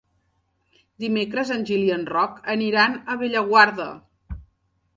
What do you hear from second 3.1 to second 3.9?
a Bellaguarda.